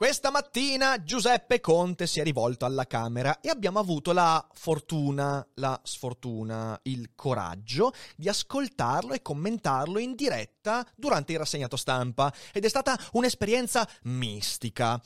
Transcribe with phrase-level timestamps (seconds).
[0.00, 5.78] Questa mattina Giuseppe Conte si è rivolto alla Camera e abbiamo avuto la fortuna, la
[5.84, 12.68] sfortuna, il coraggio di ascoltarlo e commentarlo in diretta durante il rassegnato stampa ed è
[12.70, 14.98] stata un'esperienza mistica.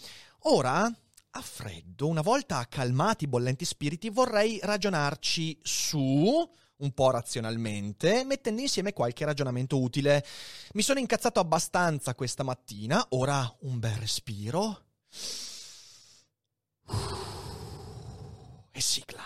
[0.42, 8.24] Ora, a freddo, una volta calmati i bollenti spiriti, vorrei ragionarci su un po' razionalmente,
[8.24, 10.24] mettendo insieme qualche ragionamento utile.
[10.72, 14.82] Mi sono incazzato abbastanza questa mattina, ora un bel respiro.
[18.72, 19.22] E sigla.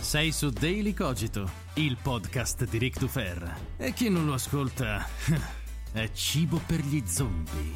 [0.00, 3.74] Sei su Daily Cogito, il podcast di Rick Dufer.
[3.76, 5.04] E chi non lo ascolta
[5.98, 7.72] è cibo per gli zombie.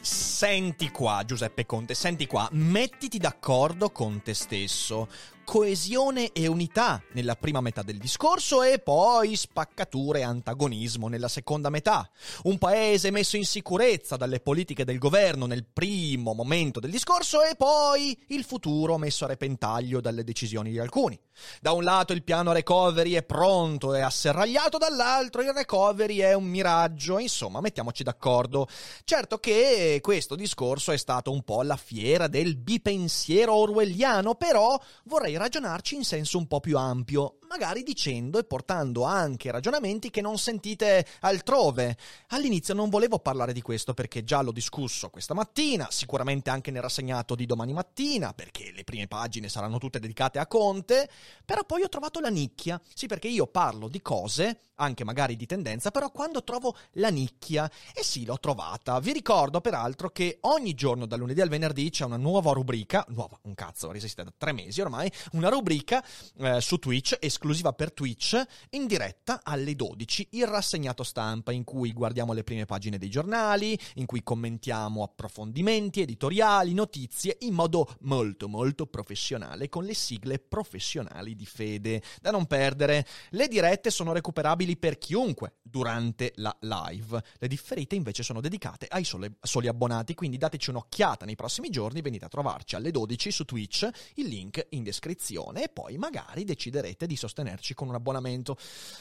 [0.00, 5.08] Senti qua, Giuseppe Conte, senti qua, mettiti d'accordo con te stesso
[5.50, 11.70] coesione e unità nella prima metà del discorso e poi spaccature e antagonismo nella seconda
[11.70, 12.08] metà.
[12.44, 17.56] Un paese messo in sicurezza dalle politiche del governo nel primo momento del discorso e
[17.56, 21.18] poi il futuro messo a repentaglio dalle decisioni di alcuni.
[21.60, 26.44] Da un lato il piano recovery è pronto e asserragliato, dall'altro il recovery è un
[26.44, 28.68] miraggio, insomma mettiamoci d'accordo.
[29.02, 35.38] Certo che questo discorso è stato un po' la fiera del bipensiero orwelliano, però vorrei
[35.40, 40.38] ragionarci in senso un po' più ampio, magari dicendo e portando anche ragionamenti che non
[40.38, 41.96] sentite altrove.
[42.28, 46.80] All'inizio non volevo parlare di questo perché già l'ho discusso questa mattina, sicuramente anche nel
[46.80, 51.10] rassegnato di domani mattina, perché le prime pagine saranno tutte dedicate a Conte,
[51.44, 52.80] però poi ho trovato la nicchia.
[52.94, 57.68] Sì, perché io parlo di cose, anche magari di tendenza, però quando trovo la nicchia,
[57.92, 59.00] e sì, l'ho trovata.
[59.00, 63.36] Vi ricordo peraltro che ogni giorno dal lunedì al venerdì c'è una nuova rubrica, nuova,
[63.42, 66.04] un cazzo, resiste da tre mesi ormai, una rubrica
[66.38, 67.38] eh, su Twitch, esclusiva
[67.74, 72.98] per Twitch, in diretta alle 12, il rassegnato stampa, in cui guardiamo le prime pagine
[72.98, 79.94] dei giornali, in cui commentiamo approfondimenti, editoriali, notizie, in modo molto molto professionale, con le
[79.94, 82.02] sigle professionali di fede.
[82.20, 88.22] Da non perdere, le dirette sono recuperabili per chiunque durante la live, le differite invece
[88.22, 92.74] sono dedicate ai soli, soli abbonati, quindi dateci un'occhiata nei prossimi giorni, venite a trovarci
[92.74, 97.88] alle 12 su Twitch, il link in descrizione e poi magari deciderete di sostenerci con
[97.88, 98.56] un abbonamento.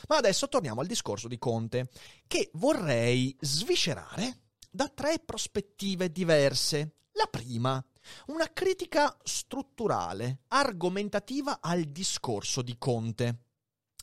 [0.08, 1.90] Ma adesso torniamo al discorso di Conte,
[2.28, 6.98] che vorrei sviscerare da tre prospettive diverse.
[7.14, 7.84] La prima,
[8.28, 13.44] una critica strutturale, argomentativa al discorso di Conte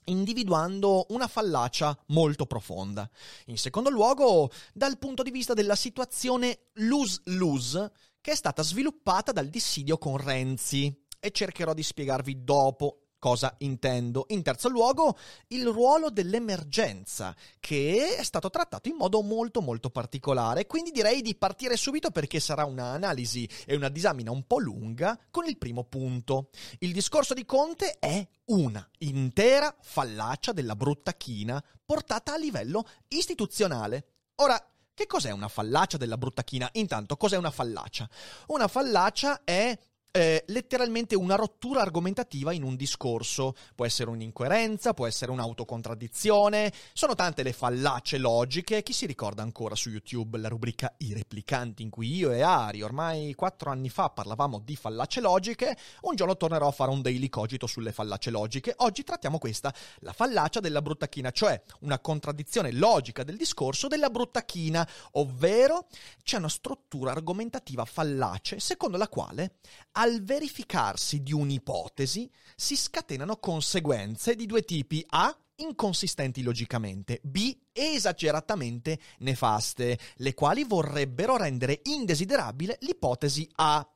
[0.09, 3.10] individuando una fallacia molto profonda.
[3.47, 9.48] In secondo luogo, dal punto di vista della situazione lose-lose che è stata sviluppata dal
[9.48, 14.27] dissidio con Renzi e cercherò di spiegarvi dopo cosa intendo.
[14.28, 15.16] In terzo luogo,
[15.49, 21.35] il ruolo dell'emergenza, che è stato trattato in modo molto molto particolare, quindi direi di
[21.35, 26.50] partire subito perché sarà un'analisi e una disamina un po' lunga con il primo punto.
[26.79, 34.12] Il discorso di Conte è una intera fallacia della brutta china portata a livello istituzionale.
[34.37, 34.61] Ora,
[34.96, 36.69] che cos'è una fallacia della brutta china?
[36.73, 38.08] Intanto, cos'è una fallacia?
[38.46, 39.79] Una fallacia è
[40.11, 43.55] eh, letteralmente una rottura argomentativa in un discorso.
[43.75, 48.82] Può essere un'incoerenza, può essere un'autocontraddizione, sono tante le fallacie logiche.
[48.82, 52.82] Chi si ricorda ancora su YouTube la rubrica I replicanti in cui io e Ari,
[52.82, 55.76] ormai quattro anni fa, parlavamo di fallacie logiche?
[56.03, 58.75] Un giorno tornerò a fare un daily cogito sulle fallacie logiche.
[58.79, 64.88] Oggi trattiamo questa, la fallacia della bruttachina, cioè una contraddizione logica del discorso della bruttachina,
[65.12, 65.88] ovvero
[66.23, 69.56] c'è una struttura argomentativa fallace secondo la quale
[69.98, 75.04] al verificarsi di un'ipotesi si scatenano conseguenze di due tipi.
[75.10, 83.87] A inconsistenti logicamente, B esageratamente nefaste, le quali vorrebbero rendere indesiderabile l'ipotesi A.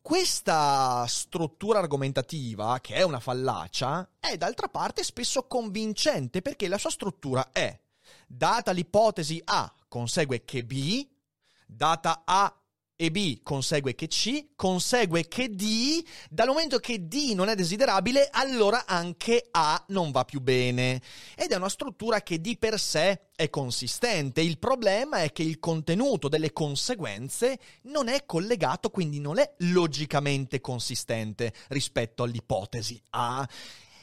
[0.00, 6.90] Questa struttura argomentativa, che è una fallacia, è d'altra parte spesso convincente perché la sua
[6.90, 7.76] struttura è
[8.26, 11.06] data l'ipotesi A consegue che B,
[11.66, 12.52] data A
[12.96, 18.28] e B consegue che C, consegue che D, dal momento che D non è desiderabile,
[18.32, 21.02] allora anche A non va più bene.
[21.36, 24.40] Ed è una struttura che di per sé è consistente.
[24.40, 30.60] Il problema è che il contenuto delle conseguenze non è collegato, quindi non è logicamente
[30.62, 33.46] consistente rispetto all'ipotesi A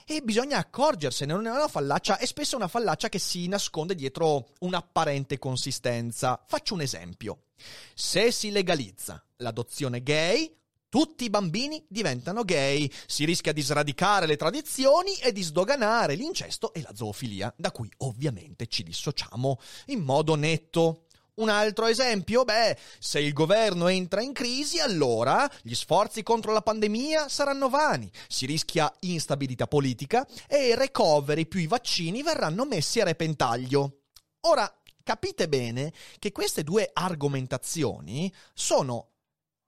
[0.06, 4.50] e bisogna accorgersene, non è una fallaccia, è spesso una fallaccia che si nasconde dietro
[4.60, 6.44] un'apparente consistenza.
[6.48, 7.46] Faccio un esempio.
[7.94, 10.54] Se si legalizza l'adozione gay,
[10.94, 16.72] tutti i bambini diventano gay, si rischia di sradicare le tradizioni e di sdoganare l'incesto
[16.72, 21.06] e la zoofilia, da cui ovviamente ci dissociamo in modo netto.
[21.36, 22.44] Un altro esempio?
[22.44, 28.12] Beh, se il governo entra in crisi, allora gli sforzi contro la pandemia saranno vani,
[28.28, 34.02] si rischia instabilità politica e i recovery più i vaccini verranno messi a repentaglio.
[34.42, 34.72] Ora,
[35.02, 39.14] capite bene che queste due argomentazioni sono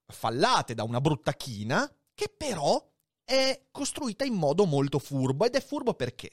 [0.05, 2.87] fallate da una bruttachina che però
[3.23, 6.29] è costruita in modo molto furbo ed è furbo perché?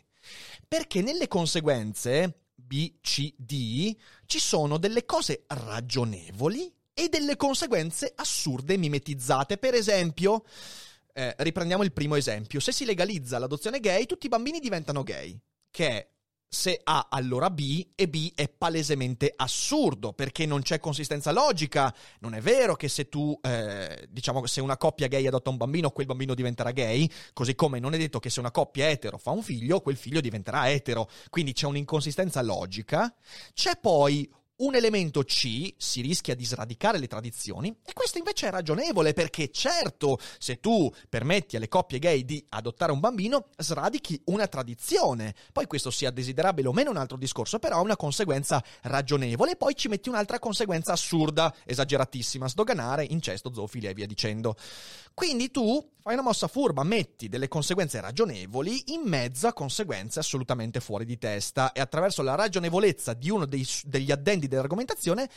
[0.69, 3.95] Perché nelle conseguenze B, C, D,
[4.27, 9.59] ci sono delle cose ragionevoli e delle conseguenze assurde mimetizzate.
[9.59, 10.45] Per esempio,
[11.13, 15.39] eh, riprendiamo il primo esempio, se si legalizza l'adozione gay, tutti i bambini diventano gay,
[15.71, 16.12] che è
[16.55, 21.93] se A allora B e B è palesemente assurdo perché non c'è consistenza logica.
[22.21, 25.91] Non è vero che se tu, eh, diciamo, se una coppia gay adotta un bambino,
[25.93, 29.31] quel bambino diventerà gay, così come non è detto che se una coppia etero fa
[29.31, 31.09] un figlio, quel figlio diventerà etero.
[31.31, 33.15] Quindi c'è un'inconsistenza logica.
[33.55, 34.31] C'è poi
[34.63, 39.51] un elemento C si rischia di sradicare le tradizioni e questo invece è ragionevole perché
[39.51, 45.35] certo se tu permetti alle coppie gay di adottare un bambino sradichi una tradizione.
[45.53, 49.57] Poi questo sia desiderabile o meno un altro discorso, però ha una conseguenza ragionevole e
[49.57, 54.55] poi ci metti un'altra conseguenza assurda, esageratissima, sdoganare, incesto, zoofilia e via dicendo.
[55.15, 60.81] Quindi tu fai una mossa furba, metti delle conseguenze ragionevoli in mezzo a conseguenze assolutamente
[60.81, 65.31] fuori di testa e attraverso la ragionevolezza di uno dei, degli addendi dell'argomentazione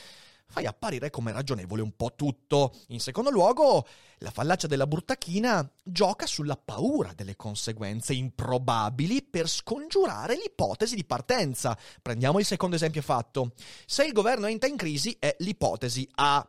[0.48, 2.74] fai apparire come ragionevole un po' tutto.
[2.88, 3.86] In secondo luogo,
[4.20, 11.78] la fallacia della bruttachina gioca sulla paura delle conseguenze improbabili per scongiurare l'ipotesi di partenza.
[12.02, 13.52] Prendiamo il secondo esempio fatto.
[13.86, 16.48] Se il governo entra in crisi è l'ipotesi A.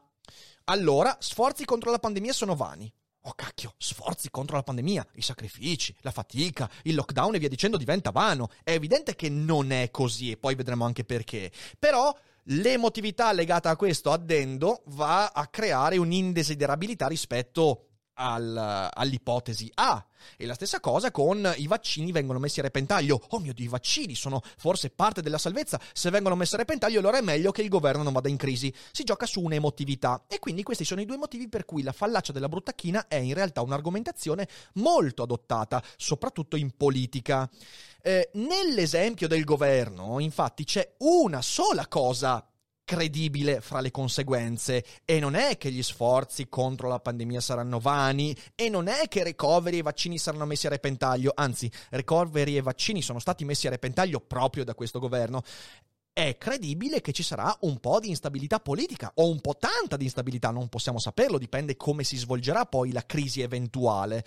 [0.64, 2.90] Allora, sforzi contro la pandemia sono vani.
[3.26, 7.76] Oh cacchio, sforzi contro la pandemia, i sacrifici, la fatica, il lockdown e via dicendo
[7.76, 8.50] diventa vano.
[8.62, 11.50] È evidente che non è così e poi vedremo anche perché.
[11.76, 17.85] Però l'emotività legata a questo addendo va a creare un'indesiderabilità rispetto
[18.16, 20.04] al, all'ipotesi A.
[20.36, 23.22] E la stessa cosa con i vaccini vengono messi a repentaglio.
[23.30, 25.80] Oh mio Dio, i vaccini sono forse parte della salvezza.
[25.92, 28.72] Se vengono messi a repentaglio, allora è meglio che il governo non vada in crisi.
[28.90, 30.24] Si gioca su un'emotività.
[30.26, 33.34] E quindi questi sono i due motivi per cui la fallacia della bruttachina è in
[33.34, 37.48] realtà un'argomentazione molto adottata, soprattutto in politica.
[38.02, 42.44] Eh, nell'esempio del governo, infatti, c'è una sola cosa
[42.86, 44.82] credibile fra le conseguenze.
[45.04, 49.24] E non è che gli sforzi contro la pandemia saranno vani e non è che
[49.24, 53.70] recovery e vaccini saranno messi a repentaglio, anzi recovery e vaccini sono stati messi a
[53.70, 55.42] repentaglio proprio da questo governo
[56.16, 60.04] è credibile che ci sarà un po' di instabilità politica o un po' tanta di
[60.04, 64.24] instabilità, non possiamo saperlo, dipende come si svolgerà poi la crisi eventuale.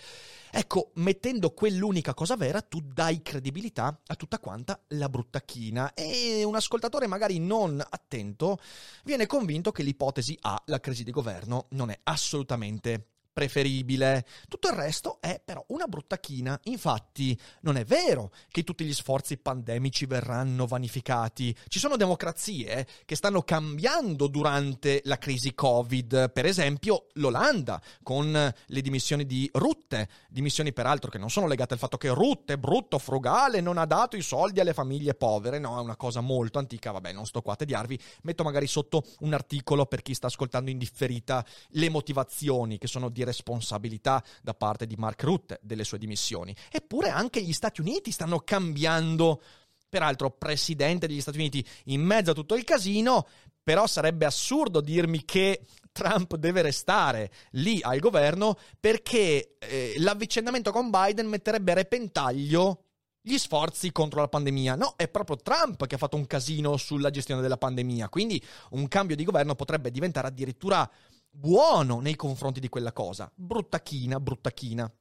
[0.52, 6.54] Ecco, mettendo quell'unica cosa vera, tu dai credibilità a tutta quanta la bruttachina e un
[6.54, 8.60] ascoltatore magari non attento
[9.02, 13.06] viene convinto che l'ipotesi A, la crisi di governo, non è assolutamente
[13.40, 14.26] preferibile.
[14.48, 16.60] Tutto il resto è però una brutta china.
[16.64, 21.56] Infatti, non è vero che tutti gli sforzi pandemici verranno vanificati.
[21.68, 26.32] Ci sono democrazie che stanno cambiando durante la crisi Covid.
[26.32, 30.08] Per esempio, l'Olanda, con le dimissioni di Rutte.
[30.28, 34.16] Dimissioni, peraltro, che non sono legate al fatto che Rutte, brutto, frugale, non ha dato
[34.16, 35.58] i soldi alle famiglie povere.
[35.58, 36.90] No, è una cosa molto antica.
[36.90, 37.98] Vabbè, non sto qua a tediarvi.
[38.24, 43.08] Metto magari sotto un articolo per chi sta ascoltando in differita le motivazioni che sono
[43.08, 46.54] di responsabilità da parte di Mark Rutte delle sue dimissioni.
[46.70, 49.42] Eppure anche gli Stati Uniti stanno cambiando.
[49.88, 53.26] Peraltro, presidente degli Stati Uniti in mezzo a tutto il casino,
[53.62, 60.90] però sarebbe assurdo dirmi che Trump deve restare lì al governo perché eh, l'avvicendamento con
[60.90, 62.84] Biden metterebbe a repentaglio
[63.22, 64.76] gli sforzi contro la pandemia.
[64.76, 68.88] No, è proprio Trump che ha fatto un casino sulla gestione della pandemia, quindi un
[68.88, 70.88] cambio di governo potrebbe diventare addirittura
[71.30, 73.30] buono nei confronti di quella cosa.
[73.34, 74.92] Brutta china, brutta china.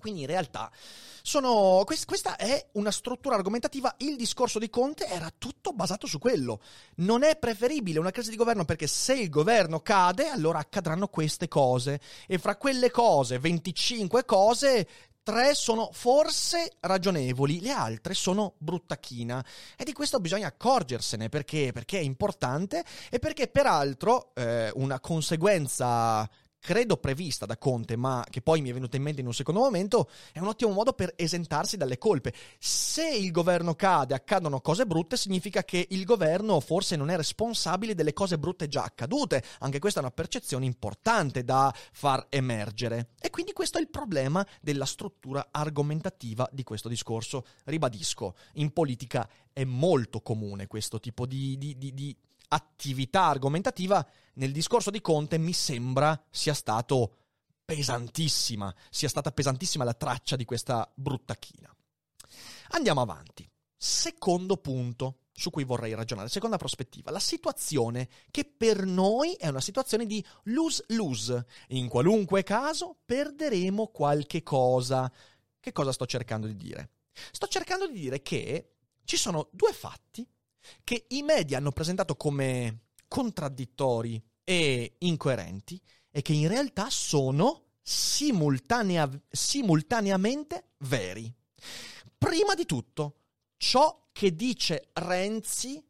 [0.00, 0.72] Quindi in realtà
[1.22, 6.60] sono, questa è una struttura argomentativa, il discorso di Conte era tutto basato su quello.
[6.96, 11.46] Non è preferibile una crisi di governo perché se il governo cade allora accadranno queste
[11.48, 14.88] cose e fra quelle cose, 25 cose,
[15.30, 19.44] tre sono forse ragionevoli, le altre sono bruttachina.
[19.76, 26.28] E di questo bisogna accorgersene perché, perché è importante e perché peraltro eh, una conseguenza
[26.60, 29.60] credo prevista da Conte, ma che poi mi è venuta in mente in un secondo
[29.60, 32.32] momento, è un ottimo modo per esentarsi dalle colpe.
[32.58, 37.94] Se il governo cade, accadono cose brutte, significa che il governo forse non è responsabile
[37.94, 39.42] delle cose brutte già accadute.
[39.60, 43.10] Anche questa è una percezione importante da far emergere.
[43.20, 47.46] E quindi questo è il problema della struttura argomentativa di questo discorso.
[47.64, 52.16] Ribadisco, in politica è molto comune questo tipo di, di, di, di
[52.52, 57.16] attività argomentativa nel discorso di Conte mi sembra sia stato
[57.64, 61.74] pesantissima, sia stata pesantissima la traccia di questa brutta china.
[62.70, 63.48] Andiamo avanti.
[63.76, 69.60] Secondo punto su cui vorrei ragionare, seconda prospettiva, la situazione che per noi è una
[69.60, 71.46] situazione di lose-lose.
[71.68, 75.10] In qualunque caso perderemo qualche cosa.
[75.58, 76.90] Che cosa sto cercando di dire?
[77.32, 80.26] Sto cercando di dire che ci sono due fatti
[80.84, 89.10] che i media hanno presentato come contraddittori e incoerenti e che in realtà sono simultanea-
[89.28, 91.32] simultaneamente veri.
[92.16, 93.16] Prima di tutto,
[93.56, 95.82] ciò che dice Renzi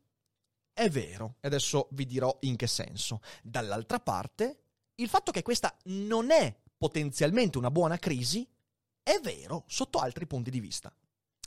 [0.72, 3.20] è vero, e adesso vi dirò in che senso.
[3.42, 4.62] Dall'altra parte,
[4.94, 8.48] il fatto che questa non è potenzialmente una buona crisi
[9.02, 10.94] è vero sotto altri punti di vista.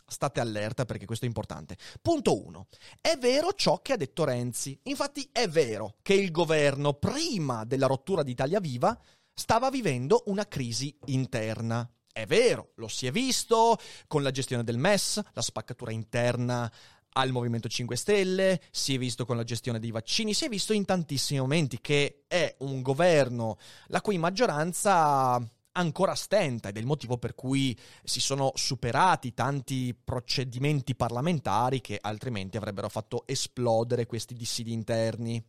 [0.05, 1.77] State allerta perché questo è importante.
[2.01, 2.67] Punto 1.
[3.00, 4.79] È vero ciò che ha detto Renzi.
[4.83, 8.98] Infatti è vero che il governo, prima della rottura di Italia Viva,
[9.33, 11.89] stava vivendo una crisi interna.
[12.12, 16.72] È vero, lo si è visto con la gestione del MES, la spaccatura interna
[17.13, 20.74] al Movimento 5 Stelle, si è visto con la gestione dei vaccini, si è visto
[20.74, 23.57] in tantissimi momenti che è un governo
[23.88, 25.41] la cui maggioranza
[25.73, 31.97] ancora stenta ed è il motivo per cui si sono superati tanti procedimenti parlamentari che
[32.01, 35.43] altrimenti avrebbero fatto esplodere questi dissidi interni.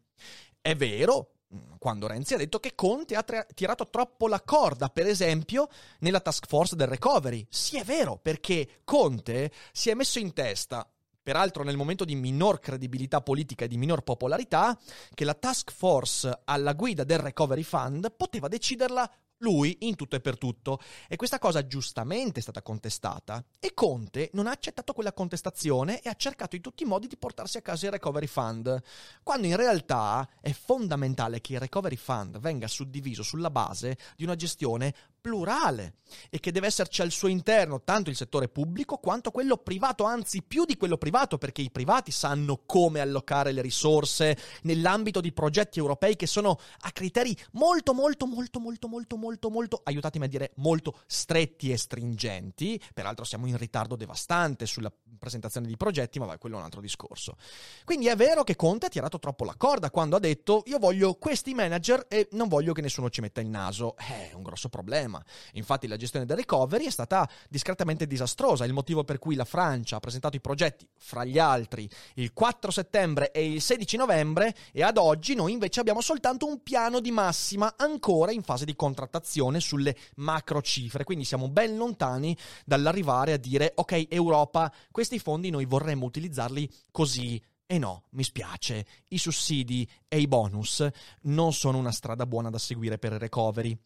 [0.60, 4.88] È vero, mm, quando Renzi ha detto che Conte ha tra- tirato troppo la corda,
[4.88, 5.68] per esempio,
[6.00, 7.46] nella task force del recovery.
[7.50, 10.88] Sì, è vero, perché Conte si è messo in testa,
[11.22, 14.78] peraltro nel momento di minor credibilità politica e di minor popolarità,
[15.12, 19.10] che la task force alla guida del recovery fund poteva deciderla
[19.44, 20.80] lui in tutto e per tutto.
[21.06, 26.08] E questa cosa giustamente è stata contestata e Conte non ha accettato quella contestazione e
[26.08, 28.82] ha cercato in tutti i modi di portarsi a casa il Recovery Fund,
[29.22, 34.34] quando in realtà è fondamentale che il Recovery Fund venga suddiviso sulla base di una
[34.34, 35.94] gestione plurale
[36.28, 40.42] e che deve esserci al suo interno tanto il settore pubblico quanto quello privato, anzi
[40.42, 45.78] più di quello privato, perché i privati sanno come allocare le risorse nell'ambito di progetti
[45.78, 50.52] europei che sono a criteri molto molto molto molto molto molto molto aiutatemi a dire
[50.56, 52.78] molto stretti e stringenti.
[52.92, 56.82] Peraltro siamo in ritardo devastante sulla presentazione di progetti, ma vai, quello è un altro
[56.82, 57.36] discorso.
[57.84, 61.14] Quindi è vero che Conte ha tirato troppo la corda quando ha detto io voglio
[61.14, 63.96] questi manager e non voglio che nessuno ci metta il naso.
[63.96, 65.24] Eh, è un grosso problema problema.
[65.52, 69.96] Infatti la gestione del recovery è stata discretamente disastrosa, il motivo per cui la Francia
[69.96, 74.82] ha presentato i progetti, fra gli altri, il 4 settembre e il 16 novembre e
[74.82, 79.60] ad oggi noi invece abbiamo soltanto un piano di massima ancora in fase di contrattazione
[79.60, 85.64] sulle macro cifre, quindi siamo ben lontani dall'arrivare a dire ok Europa, questi fondi noi
[85.64, 90.86] vorremmo utilizzarli così e no, mi spiace, i sussidi e i bonus
[91.22, 93.76] non sono una strada buona da seguire per il recovery.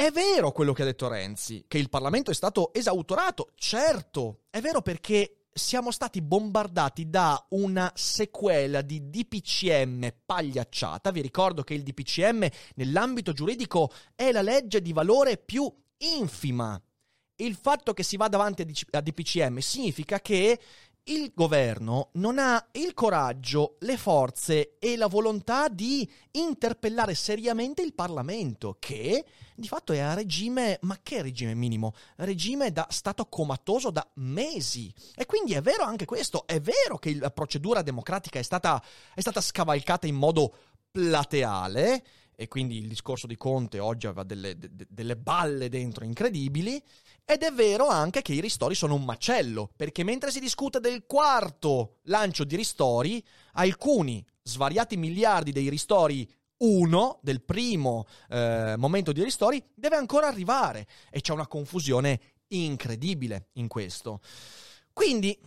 [0.00, 4.62] È vero quello che ha detto Renzi, che il Parlamento è stato esautorato, certo, è
[4.62, 11.10] vero perché siamo stati bombardati da una sequela di DPCM pagliacciata.
[11.10, 16.80] Vi ricordo che il DPCM nell'ambito giuridico è la legge di valore più infima.
[17.36, 20.58] Il fatto che si va davanti a DPCM significa che
[21.04, 27.94] il governo non ha il coraggio, le forze e la volontà di interpellare seriamente il
[27.94, 31.94] Parlamento, che di fatto è a regime, ma che regime minimo?
[32.16, 34.92] Regime da stato comatoso da mesi.
[35.14, 38.82] E quindi è vero anche questo, è vero che la procedura democratica è stata,
[39.14, 40.54] è stata scavalcata in modo
[40.90, 42.04] plateale,
[42.40, 46.82] e quindi il discorso di Conte oggi aveva delle, de, delle balle dentro incredibili,
[47.30, 51.06] ed è vero anche che i ristori sono un macello, perché mentre si discute del
[51.06, 59.22] quarto lancio di ristori, alcuni svariati miliardi dei ristori uno del primo eh, momento di
[59.22, 64.20] ristori deve ancora arrivare e c'è una confusione incredibile in questo.
[64.92, 65.38] Quindi,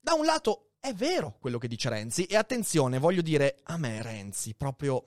[0.00, 4.00] da un lato è vero quello che dice Renzi e attenzione, voglio dire a me
[4.00, 5.04] Renzi proprio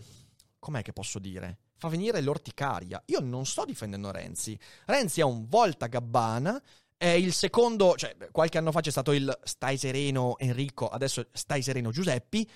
[0.60, 1.58] com'è che posso dire?
[1.82, 3.02] Fa venire l'orticaria.
[3.08, 4.58] Io non sto difendendo Renzi.
[4.86, 6.62] Renzi è un volta gabbana.
[6.96, 11.64] È il secondo, cioè qualche anno fa c'è stato il stai sereno Enrico, adesso stai
[11.64, 12.48] sereno Giuseppi.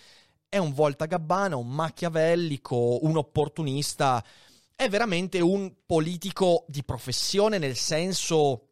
[0.47, 4.23] È un volta gabbana, un macchiavellico, un opportunista.
[4.75, 8.67] È veramente un politico di professione nel senso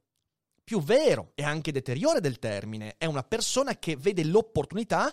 [0.64, 2.94] più vero e anche deteriore del termine.
[3.00, 5.12] È una persona che vede l'opportunità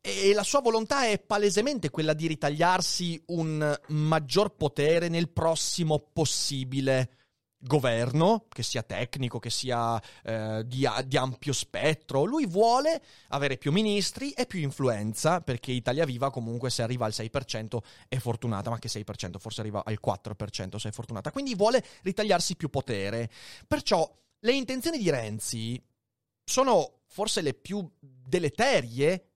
[0.00, 7.16] e la sua volontà è palesemente quella di ritagliarsi un maggior potere nel prossimo possibile
[7.62, 12.24] governo, che sia tecnico, che sia eh, di, di, ampio spettro.
[12.24, 17.12] Lui vuole avere più ministri e più influenza, perché Italia Viva comunque se arriva al
[17.14, 17.78] 6%
[18.08, 21.30] è fortunata, ma che 6%, forse arriva al 4% se è fortunata.
[21.30, 23.30] Quindi vuole ritagliarsi più potere.
[23.66, 25.82] Perciò le intenzioni di Renzi
[26.42, 29.29] sono forse le più deleterie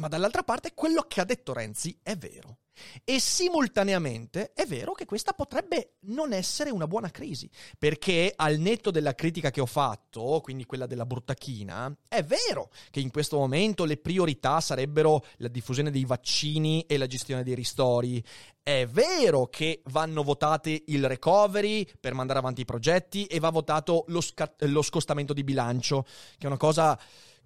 [0.00, 2.58] ma dall'altra parte quello che ha detto Renzi è vero.
[3.04, 8.90] E simultaneamente è vero che questa potrebbe non essere una buona crisi, perché al netto
[8.90, 13.84] della critica che ho fatto, quindi quella della bruttachina, è vero che in questo momento
[13.84, 18.24] le priorità sarebbero la diffusione dei vaccini e la gestione dei ristori.
[18.62, 24.04] È vero che vanno votate il recovery per mandare avanti i progetti e va votato
[24.08, 26.98] lo, sca- lo scostamento di bilancio, che è una cosa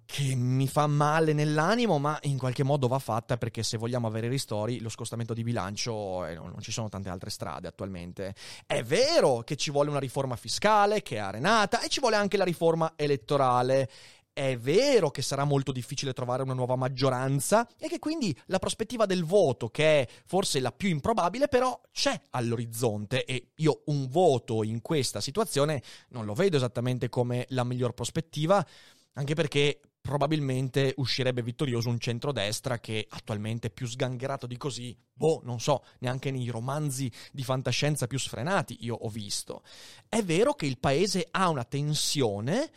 [0.05, 4.27] che mi fa male nell'animo, ma in qualche modo va fatta perché se vogliamo avere
[4.27, 8.35] ristori, lo scostamento di bilancio, eh, non ci sono tante altre strade attualmente.
[8.65, 12.37] È vero che ci vuole una riforma fiscale che è arenata e ci vuole anche
[12.37, 13.89] la riforma elettorale.
[14.31, 19.05] È vero che sarà molto difficile trovare una nuova maggioranza e che quindi la prospettiva
[19.05, 24.63] del voto, che è forse la più improbabile, però c'è all'orizzonte e io un voto
[24.63, 28.65] in questa situazione non lo vedo esattamente come la miglior prospettiva,
[29.13, 35.41] anche perché probabilmente uscirebbe vittorioso un centrodestra che attualmente è più sgangherato di così, boh,
[35.43, 39.63] non so, neanche nei romanzi di fantascienza più sfrenati io ho visto.
[40.07, 42.69] È vero che il paese ha una tensione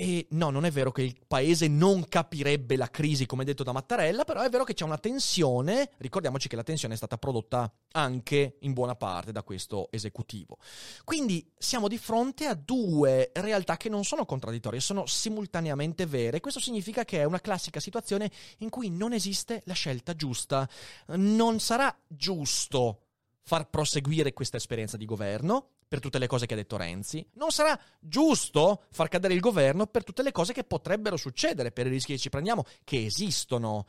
[0.00, 3.72] e no, non è vero che il paese non capirebbe la crisi, come detto da
[3.72, 5.90] Mattarella, però è vero che c'è una tensione.
[5.98, 10.56] Ricordiamoci che la tensione è stata prodotta anche in buona parte da questo esecutivo.
[11.04, 16.40] Quindi siamo di fronte a due realtà che non sono contraddittorie, sono simultaneamente vere.
[16.40, 20.66] Questo significa che è una classica situazione in cui non esiste la scelta giusta.
[21.08, 23.02] Non sarà giusto
[23.42, 27.50] far proseguire questa esperienza di governo, per tutte le cose che ha detto Renzi, non
[27.50, 31.90] sarà giusto far cadere il governo per tutte le cose che potrebbero succedere, per i
[31.90, 33.86] rischi che ci prendiamo, che esistono.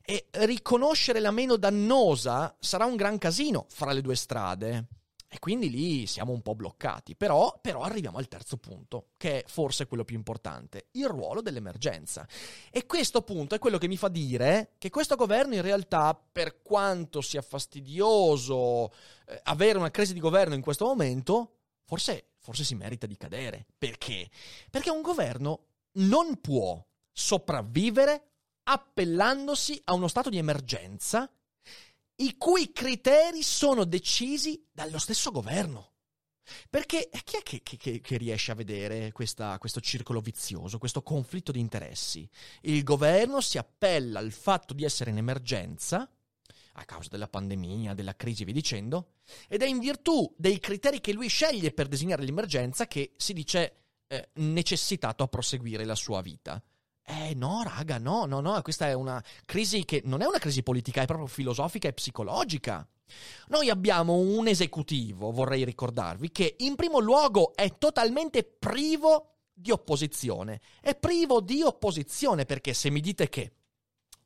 [0.00, 4.86] E riconoscere la meno dannosa sarà un gran casino fra le due strade.
[5.34, 7.16] E quindi lì siamo un po' bloccati.
[7.16, 12.28] Però, però, arriviamo al terzo punto, che è forse quello più importante, il ruolo dell'emergenza.
[12.70, 16.60] E questo punto è quello che mi fa dire che questo governo in realtà, per
[16.60, 18.92] quanto sia fastidioso
[19.26, 23.64] eh, avere una crisi di governo in questo momento, forse, forse si merita di cadere.
[23.78, 24.28] Perché?
[24.68, 25.60] Perché un governo
[25.92, 26.78] non può
[27.10, 28.32] sopravvivere
[28.64, 31.26] appellandosi a uno stato di emergenza
[32.16, 35.90] i cui criteri sono decisi dallo stesso governo.
[36.68, 41.52] Perché chi è che, che, che riesce a vedere questa, questo circolo vizioso, questo conflitto
[41.52, 42.28] di interessi?
[42.62, 46.08] Il governo si appella al fatto di essere in emergenza,
[46.74, 49.14] a causa della pandemia, della crisi via dicendo,
[49.48, 53.76] ed è in virtù dei criteri che lui sceglie per designare l'emergenza che si dice
[54.08, 56.62] eh, necessitato a proseguire la sua vita.
[57.04, 60.62] Eh no, raga, no, no, no, questa è una crisi che non è una crisi
[60.62, 62.86] politica, è proprio filosofica e psicologica.
[63.48, 70.60] Noi abbiamo un esecutivo, vorrei ricordarvi, che in primo luogo è totalmente privo di opposizione.
[70.80, 73.52] È privo di opposizione perché se mi dite che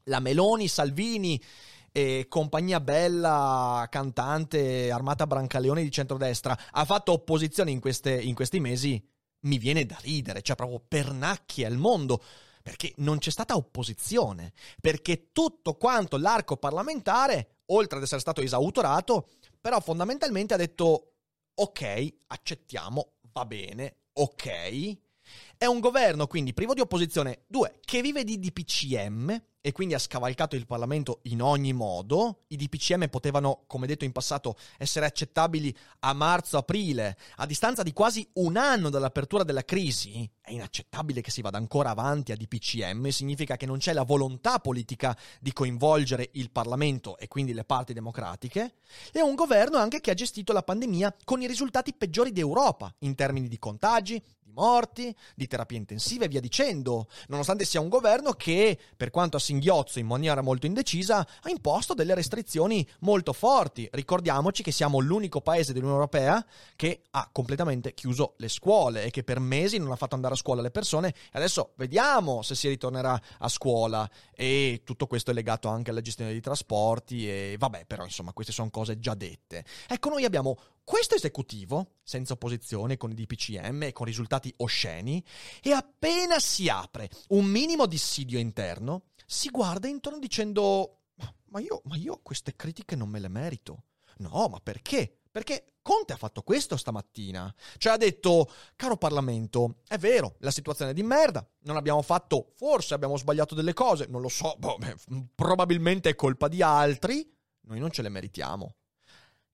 [0.05, 1.43] la Meloni, Salvini
[1.91, 8.61] e compagnia bella, cantante, armata Brancaleone di centrodestra, ha fatto opposizione in, queste, in questi
[8.61, 9.03] mesi,
[9.41, 12.23] mi viene da ridere, cioè proprio pernacchie al mondo
[12.67, 19.29] perché non c'è stata opposizione, perché tutto quanto l'arco parlamentare, oltre ad essere stato esautorato,
[19.61, 21.13] però fondamentalmente ha detto
[21.55, 24.99] ok, accettiamo, va bene, ok.
[25.57, 29.99] È un governo quindi privo di opposizione, due, che vive di DPCM, e quindi ha
[29.99, 32.45] scavalcato il Parlamento in ogni modo.
[32.47, 37.17] I DPCM potevano, come detto in passato, essere accettabili a marzo-aprile.
[37.39, 41.91] A distanza di quasi un anno dall'apertura della crisi, è inaccettabile che si vada ancora
[41.91, 47.27] avanti a DPCM, significa che non c'è la volontà politica di coinvolgere il Parlamento e
[47.27, 48.75] quindi le parti democratiche.
[49.11, 53.17] È un governo anche che ha gestito la pandemia con i risultati peggiori d'Europa in
[53.17, 54.23] termini di contagi,
[54.57, 59.41] morti, di terapie intensive e via dicendo, nonostante sia un governo che, per quanto a
[59.41, 63.89] singhiozzo in maniera molto indecisa, ha imposto delle restrizioni molto forti.
[63.93, 69.23] Ricordiamoci che siamo l'unico paese dell'Unione Europea che ha completamente chiuso le scuole e che
[69.23, 73.21] per mesi non ha fatto andare a scuola le persone adesso vediamo se si ritornerà
[73.39, 78.05] a scuola e tutto questo è legato anche alla gestione dei trasporti e vabbè, però
[78.05, 79.65] insomma, queste sono cose già dette.
[79.89, 85.23] Ecco, noi abbiamo questo esecutivo, senza opposizione, con i DPCM e con risultati osceni,
[85.61, 91.01] e appena si apre un minimo dissidio interno, si guarda intorno dicendo:
[91.47, 93.83] ma io, ma io queste critiche non me le merito.
[94.19, 95.23] No, ma perché?
[95.29, 97.53] Perché Conte ha fatto questo stamattina.
[97.79, 102.53] Cioè ha detto, caro Parlamento, è vero, la situazione è di merda, non abbiamo fatto,
[102.55, 104.79] forse abbiamo sbagliato delle cose, non lo so, boh,
[105.35, 107.29] probabilmente è colpa di altri,
[107.63, 108.77] noi non ce le meritiamo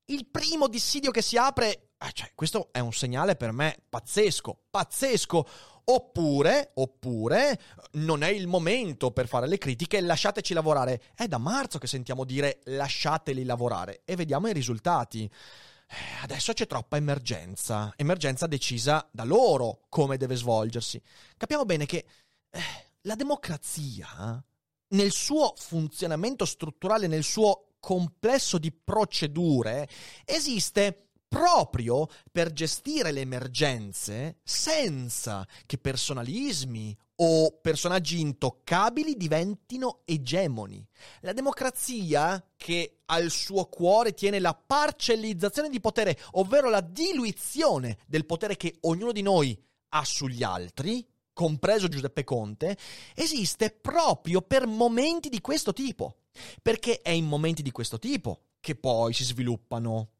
[0.07, 4.65] il primo dissidio che si apre, eh, cioè, questo è un segnale per me pazzesco,
[4.71, 5.47] pazzesco.
[5.85, 7.61] Oppure, oppure,
[7.93, 11.03] non è il momento per fare le critiche, lasciateci lavorare.
[11.13, 15.25] È da marzo che sentiamo dire lasciateli lavorare e vediamo i risultati.
[15.25, 21.03] Eh, adesso c'è troppa emergenza, emergenza decisa da loro come deve svolgersi.
[21.37, 22.07] Capiamo bene che
[22.51, 22.61] eh,
[23.03, 24.43] la democrazia,
[24.89, 29.89] nel suo funzionamento strutturale, nel suo complesso di procedure
[30.25, 40.87] esiste proprio per gestire le emergenze senza che personalismi o personaggi intoccabili diventino egemoni.
[41.23, 48.27] La democrazia, che al suo cuore tiene la parcellizzazione di potere, ovvero la diluizione del
[48.27, 49.59] potere che ognuno di noi
[49.95, 52.77] ha sugli altri, compreso Giuseppe Conte,
[53.15, 56.17] esiste proprio per momenti di questo tipo.
[56.61, 60.11] Perché è in momenti di questo tipo che poi si sviluppano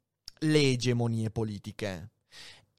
[0.41, 2.12] le egemonie politiche.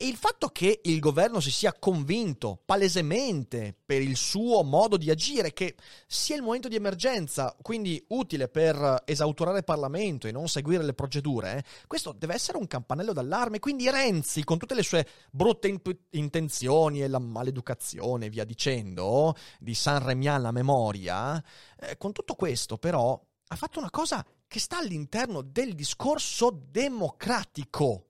[0.04, 5.10] E il fatto che il governo si sia convinto palesemente per il suo modo di
[5.10, 5.76] agire che
[6.08, 10.94] sia il momento di emergenza, quindi utile per esautorare il Parlamento e non seguire le
[10.94, 13.60] procedure, questo deve essere un campanello d'allarme.
[13.60, 19.74] Quindi Renzi, con tutte le sue brutte imp- intenzioni e la maleducazione, via dicendo, di
[19.74, 21.42] San Remian la memoria,
[21.80, 28.08] eh, con tutto questo però ha fatto una cosa che sta all'interno del discorso democratico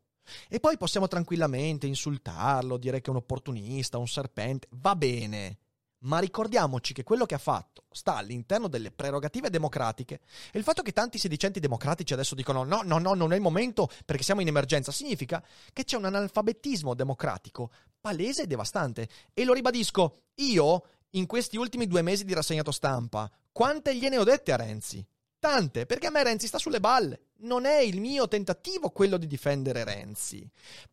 [0.48, 5.58] e poi possiamo tranquillamente insultarlo, dire che è un opportunista, un serpente, va bene.
[6.04, 10.20] Ma ricordiamoci che quello che ha fatto sta all'interno delle prerogative democratiche
[10.52, 13.42] e il fatto che tanti sedicenti democratici adesso dicono no, no, no, non è il
[13.42, 19.08] momento perché siamo in emergenza, significa che c'è un analfabetismo democratico palese e devastante.
[19.34, 24.26] E lo ribadisco, io in questi ultimi due mesi di rassegnato stampa, quante gliene ho
[24.26, 25.06] dette a Renzi?
[25.44, 29.28] Tante, perché a me Renzi sta sulle balle non è il mio tentativo quello di
[29.28, 30.50] difendere Renzi.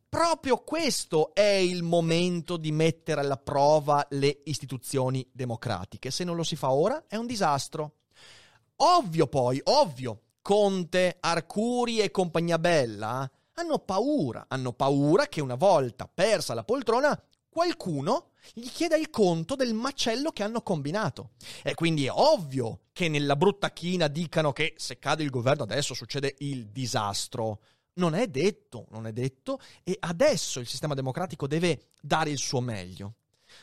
[0.09, 6.11] Proprio questo è il momento di mettere alla prova le istituzioni democratiche.
[6.11, 7.99] Se non lo si fa ora è un disastro.
[8.75, 16.11] Ovvio poi, ovvio, Conte, Arcuri e compagnia bella hanno paura, hanno paura che una volta
[16.13, 17.17] persa la poltrona
[17.49, 21.31] qualcuno gli chieda il conto del macello che hanno combinato.
[21.63, 25.95] E quindi è ovvio che nella brutta china dicano che se cade il governo adesso
[25.95, 27.61] succede il disastro.
[27.95, 32.61] Non è detto, non è detto, e adesso il sistema democratico deve dare il suo
[32.61, 33.15] meglio.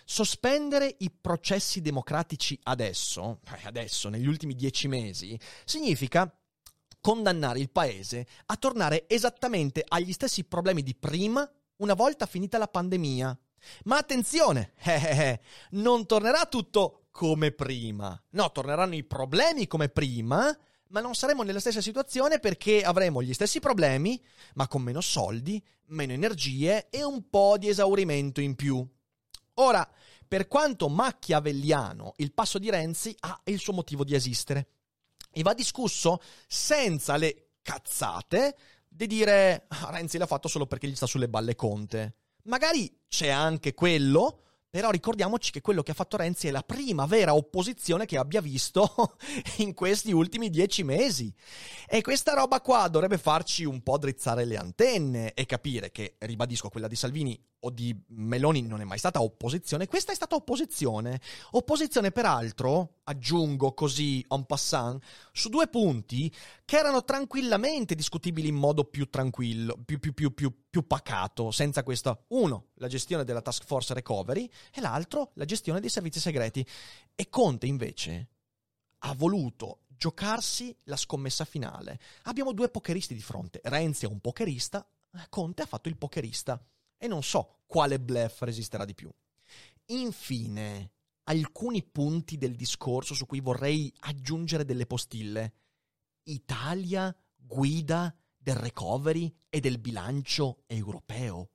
[0.03, 6.31] Sospendere i processi democratici adesso, eh, adesso, negli ultimi dieci mesi, significa
[6.99, 12.67] condannare il paese a tornare esattamente agli stessi problemi di prima una volta finita la
[12.67, 13.37] pandemia.
[13.85, 15.39] Ma attenzione, eh, eh, eh,
[15.71, 18.21] non tornerà tutto come prima.
[18.31, 20.55] No, torneranno i problemi come prima,
[20.89, 24.21] ma non saremo nella stessa situazione perché avremo gli stessi problemi,
[24.53, 28.85] ma con meno soldi, meno energie e un po' di esaurimento in più.
[29.55, 29.89] Ora,
[30.27, 34.67] per quanto macchiavelliano, il passo di Renzi ha il suo motivo di esistere
[35.31, 38.55] e va discusso senza le cazzate
[38.87, 42.15] di dire ah, Renzi l'ha fatto solo perché gli sta sulle balle Conte.
[42.47, 47.05] Magari c'è anche quello, però ricordiamoci che quello che ha fatto Renzi è la prima
[47.05, 49.17] vera opposizione che abbia visto
[49.57, 51.33] in questi ultimi dieci mesi.
[51.87, 56.69] E questa roba qua dovrebbe farci un po' drizzare le antenne e capire che, ribadisco,
[56.69, 61.19] quella di Salvini o di Meloni non è mai stata opposizione, questa è stata opposizione.
[61.51, 66.31] Opposizione, peraltro, aggiungo così en passant, su due punti
[66.63, 71.81] che erano tranquillamente discutibili in modo più tranquillo, più, più, più, più, più pacato, senza
[71.81, 72.25] questo.
[72.27, 76.65] Uno, la gestione della task force recovery e l'altro, la gestione dei servizi segreti.
[77.15, 78.29] E Conte, invece,
[78.99, 81.99] ha voluto giocarsi la scommessa finale.
[82.23, 83.59] Abbiamo due pokeristi di fronte.
[83.63, 84.87] Renzi è un pokerista,
[85.29, 86.63] Conte ha fatto il pokerista
[86.95, 89.09] e non so quale bluff resisterà di più.
[89.85, 90.91] Infine,
[91.23, 95.53] alcuni punti del discorso su cui vorrei aggiungere delle postille.
[96.25, 98.15] Italia guida
[98.47, 101.49] del recovery e del bilancio europeo.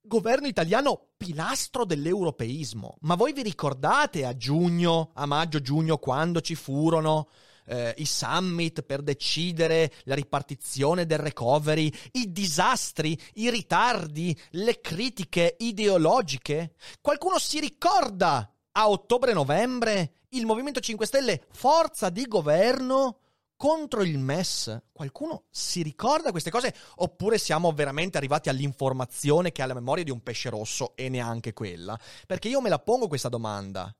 [0.00, 2.96] Governo italiano pilastro dell'europeismo.
[3.00, 7.28] Ma voi vi ricordate a giugno, a maggio-giugno, quando ci furono
[7.66, 15.56] eh, i summit per decidere la ripartizione del recovery, i disastri, i ritardi, le critiche
[15.58, 16.76] ideologiche?
[17.02, 23.18] Qualcuno si ricorda a ottobre-novembre il Movimento 5 Stelle, forza di governo?
[23.60, 24.84] Contro il MES.
[24.90, 26.74] Qualcuno si ricorda queste cose?
[26.96, 31.52] Oppure siamo veramente arrivati all'informazione che ha la memoria di un pesce rosso e neanche
[31.52, 32.00] quella?
[32.26, 33.94] Perché io me la pongo questa domanda.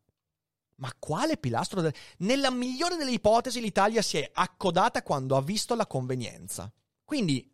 [0.77, 1.83] Ma quale pilastro?
[1.83, 1.93] De...
[2.21, 6.73] Nella migliore delle ipotesi l'Italia si è accodata quando ha visto la convenienza.
[7.05, 7.47] Quindi,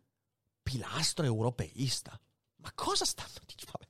[0.63, 2.17] pilastro europeista.
[2.61, 3.85] Ma cosa stanno dicendo?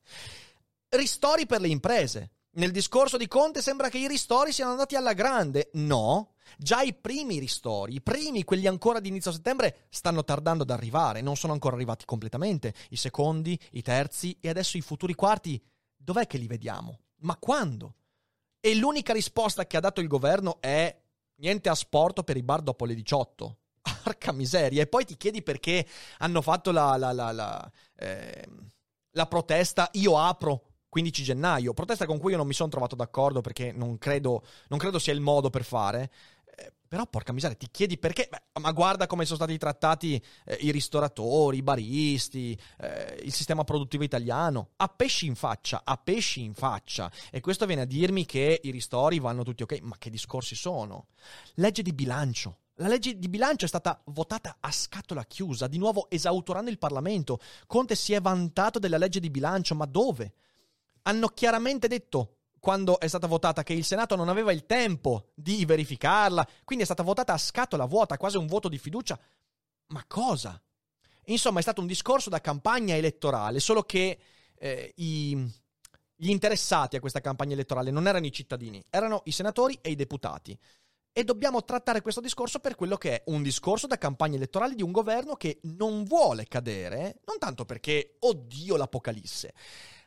[0.89, 2.31] Ristori per le imprese.
[2.57, 5.69] Nel discorso di Conte sembra che i ristori siano andati alla grande.
[5.73, 10.71] No, già i primi ristori, i primi, quelli ancora di inizio settembre, stanno tardando ad
[10.71, 12.73] arrivare, non sono ancora arrivati completamente.
[12.89, 15.63] I secondi, i terzi e adesso i futuri quarti,
[15.95, 17.01] dov'è che li vediamo?
[17.17, 17.93] Ma quando?
[18.59, 20.99] E l'unica risposta che ha dato il governo è
[21.35, 23.57] niente a sporto per i bar dopo le 18.
[24.01, 24.81] Porca miseria.
[24.81, 28.47] E poi ti chiedi perché hanno fatto la, la, la, la, eh,
[29.27, 30.63] protesta Io apro
[30.97, 34.79] 15 gennaio, protesta con cui io non mi sono trovato d'accordo perché non credo, non
[34.79, 36.09] credo sia il modo per fare.
[36.87, 38.27] Però, porca miseria, ti chiedi perché.
[38.31, 43.63] Beh, ma guarda come sono stati trattati eh, i ristoratori, i baristi, eh, il sistema
[43.63, 44.69] produttivo italiano.
[44.77, 47.11] A pesci in faccia, a pesci in faccia.
[47.29, 49.81] E questo viene a dirmi che i ristori vanno tutti ok.
[49.81, 51.09] Ma che discorsi sono?
[51.55, 52.59] Legge di bilancio.
[52.75, 57.39] La legge di bilancio è stata votata a scatola chiusa, di nuovo esautorando il Parlamento.
[57.67, 60.33] Conte si è vantato della legge di bilancio, ma dove?
[61.07, 65.63] Hanno chiaramente detto quando è stata votata che il Senato non aveva il tempo di
[65.63, 69.17] verificarla, quindi è stata votata a scatola vuota, quasi un voto di fiducia.
[69.87, 70.61] Ma cosa?
[71.27, 74.19] Insomma, è stato un discorso da campagna elettorale, solo che
[74.53, 75.49] eh, i,
[76.13, 79.95] gli interessati a questa campagna elettorale non erano i cittadini, erano i senatori e i
[79.95, 80.59] deputati.
[81.13, 84.83] E dobbiamo trattare questo discorso per quello che è un discorso da campagna elettorale di
[84.83, 89.53] un governo che non vuole cadere, non tanto perché, oddio, l'apocalisse,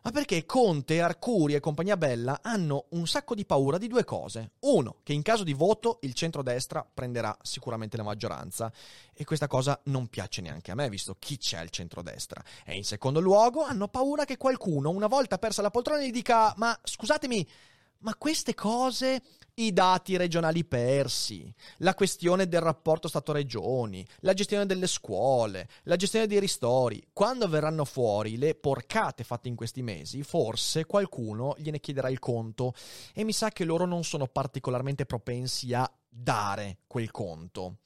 [0.02, 4.52] ma perché Conte, Arcuri e compagnia bella hanno un sacco di paura di due cose.
[4.60, 8.72] Uno, che in caso di voto il centrodestra prenderà sicuramente la maggioranza
[9.12, 12.42] e questa cosa non piace neanche a me, visto chi c'è al centrodestra.
[12.64, 16.54] E in secondo luogo hanno paura che qualcuno, una volta persa la poltrona, gli dica
[16.56, 17.46] ma scusatemi,
[18.00, 19.22] ma queste cose,
[19.54, 26.26] i dati regionali persi, la questione del rapporto Stato-Regioni, la gestione delle scuole, la gestione
[26.26, 32.08] dei ristori, quando verranno fuori le porcate fatte in questi mesi, forse qualcuno gliene chiederà
[32.08, 32.74] il conto.
[33.12, 37.76] E mi sa che loro non sono particolarmente propensi a dare quel conto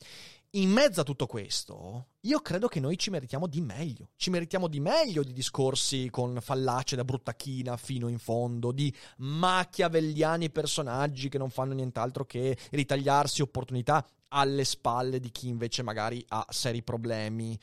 [0.56, 4.10] in mezzo a tutto questo, io credo che noi ci meritiamo di meglio.
[4.16, 10.50] Ci meritiamo di meglio di discorsi con fallace da bruttachina fino in fondo, di machiavelliani
[10.50, 16.46] personaggi che non fanno nient'altro che ritagliarsi opportunità alle spalle di chi invece magari ha
[16.50, 17.58] seri problemi.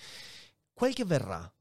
[0.73, 1.51] Quel che verrà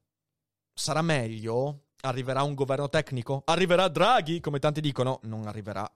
[0.72, 1.84] sarà meglio?
[2.02, 3.42] Arriverà un governo tecnico?
[3.44, 5.20] Arriverà Draghi, come tanti dicono?
[5.24, 5.88] Non arriverà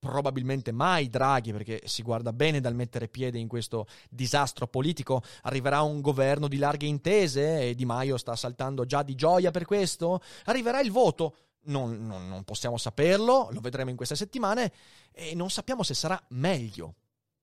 [0.00, 5.82] probabilmente mai Draghi, perché si guarda bene dal mettere piede in questo disastro politico, arriverà
[5.82, 10.20] un governo di larghe intese e Di Maio sta saltando già di gioia per questo,
[10.46, 11.36] arriverà il voto.
[11.62, 14.72] Non, non, non possiamo saperlo, lo vedremo in queste settimane
[15.12, 16.94] e non sappiamo se sarà meglio.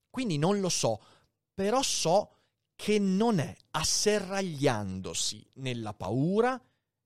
[0.10, 1.00] Quindi non lo so,
[1.54, 2.32] però so
[2.76, 6.60] che non è asserragliandosi nella paura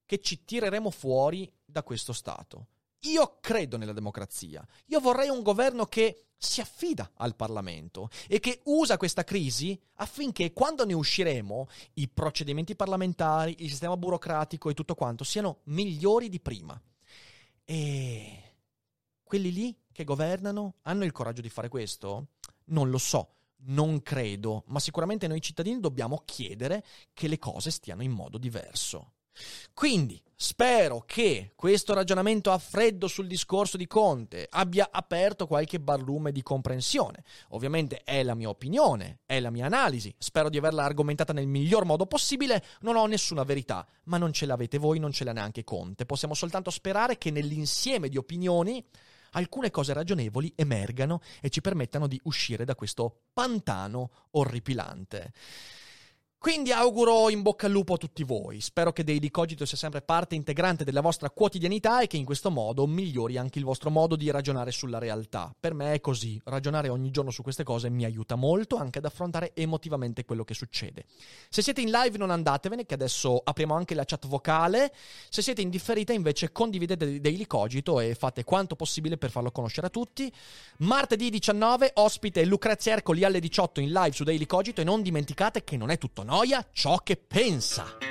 [0.05, 2.67] che ci tireremo fuori da questo Stato.
[3.01, 4.65] Io credo nella democrazia.
[4.87, 10.53] Io vorrei un governo che si affida al Parlamento e che usa questa crisi affinché
[10.53, 16.39] quando ne usciremo i procedimenti parlamentari, il sistema burocratico e tutto quanto siano migliori di
[16.39, 16.79] prima.
[17.63, 18.55] E
[19.23, 22.29] quelli lì che governano hanno il coraggio di fare questo?
[22.65, 23.35] Non lo so,
[23.65, 26.83] non credo, ma sicuramente noi cittadini dobbiamo chiedere
[27.13, 29.13] che le cose stiano in modo diverso.
[29.73, 36.31] Quindi spero che questo ragionamento a freddo sul discorso di Conte abbia aperto qualche barlume
[36.31, 37.23] di comprensione.
[37.49, 41.85] Ovviamente è la mia opinione, è la mia analisi, spero di averla argomentata nel miglior
[41.85, 45.63] modo possibile, non ho nessuna verità, ma non ce l'avete voi, non ce l'ha neanche
[45.63, 46.05] Conte.
[46.05, 48.83] Possiamo soltanto sperare che nell'insieme di opinioni
[49.31, 55.31] alcune cose ragionevoli emergano e ci permettano di uscire da questo pantano orripilante.
[56.41, 58.61] Quindi auguro in bocca al lupo a tutti voi.
[58.61, 62.49] Spero che Daily Cogito sia sempre parte integrante della vostra quotidianità e che in questo
[62.49, 65.53] modo migliori anche il vostro modo di ragionare sulla realtà.
[65.57, 66.41] Per me è così.
[66.45, 70.55] Ragionare ogni giorno su queste cose mi aiuta molto anche ad affrontare emotivamente quello che
[70.55, 71.05] succede.
[71.47, 74.91] Se siete in live non andatevene, che adesso apriamo anche la chat vocale.
[75.29, 79.85] Se siete in differita invece condividete Daily Cogito e fate quanto possibile per farlo conoscere
[79.85, 80.33] a tutti.
[80.77, 85.63] Martedì 19 ospite Lucrezia Ercoli alle 18 in live su Daily Cogito e non dimenticate
[85.63, 88.10] che non è tutto noia ciò che pensa.